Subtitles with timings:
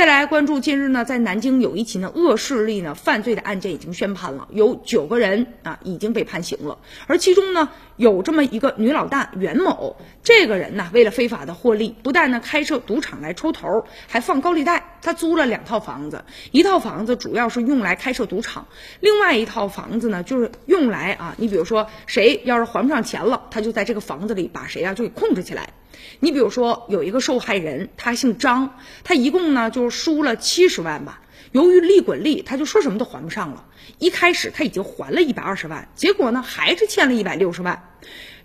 [0.00, 14.96] 再来关注，近日呢，在南京有一起呢恶势力呢犯罪的案件已经宣判了，有九个人啊已经被判刑了，而其中呢有这么一个女老大袁某，这个人呢为了非法的获利，不但呢开设赌场来抽头，还放高利贷。
[15.02, 18.68] 他租了两套房子，一套房子主要是用来开设赌场，
[19.00, 25.68] 另外一套房子呢就是用来啊，你比如说谁要是还不上钱了，他就在这个房子里把谁啊就给控制起来。
[26.20, 31.20] 你比如说有一个受害人，他姓张，他一共呢就是输了七十万吧。
[31.52, 33.64] 由于利滚利，他就说什么都还不上了。
[33.98, 37.96] 一开始他已经还了一百二十万，结果呢还是欠了一百六十万。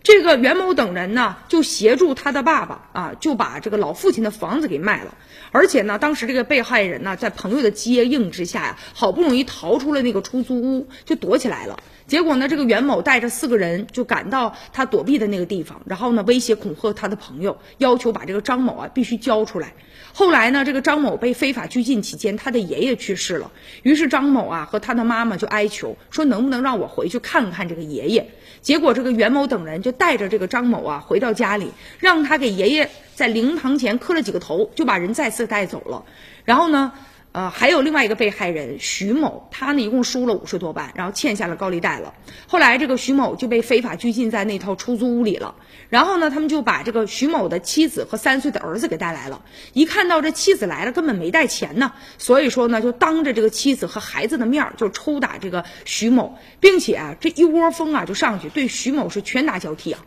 [0.05, 5.16] 这个袁某等人呢，就协助他的爸爸啊，就把这个老父亲的房子给卖了。
[5.52, 11.80] 而且呢，当时这个被害人呢，在朋友的接应之下呀，好不容易逃出了那个出租屋，就躲起来了。
[12.05, 19.73] 结果呢，这个袁某带着四个人就赶到他躲避的那个地方，然后呢，威胁恐吓他的朋友，要求把这个张某啊必须交出来。
[20.14, 28.30] 后来呢，这个张某被非法拘禁期间，他的爷爷去世了，于是张某啊和他的妈妈就哀求说，能不能让我回去看看这个爷爷？
[28.62, 36.05] 结果这个袁某等人就带着这个张某啊回到家里，让他给爷爷在灵堂前磕了几个头，就把人再次带走了。
[36.43, 36.91] 然后呢？
[37.36, 42.14] 呃，还有另外一个被害人徐某，他呢一共输了五十多万，然后欠下了高利贷了。
[42.47, 45.53] 后来这个徐某就被非法拘禁在那套出租屋里了。
[45.89, 49.41] 然后呢，他们就把这个徐某的妻子和三岁的儿子给带来了。
[49.73, 60.00] 一看到这妻子来了，根本没带钱呢，所以说呢，就当着这个妻子和孩子的面就抽打这个徐某，并且啊，这一窝蜂啊就上去对徐某是拳打脚踢啊。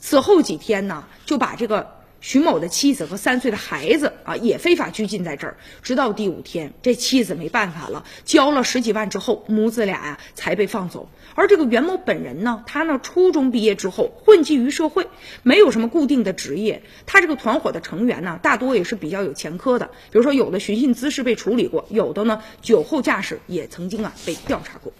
[0.00, 2.02] 此后几天呢，就把这个。
[2.24, 5.58] 徐某的妻子和三岁的孩子啊，也非法拘禁在这儿。
[5.82, 11.10] 直到第五天，这妻子没办法了，交了十几万之后，母子俩呀才被放走。
[11.34, 15.06] 而这个袁某本人呢，他呢初中毕业之后混迹于社会，
[15.42, 16.82] 没有什么固定的职业。
[17.04, 24.94] 他这个团伙的成员呢，大多也是比较有前科的，比如说有的寻衅滋事被处理过，有的呢酒后驾驶也曾经啊被调查过。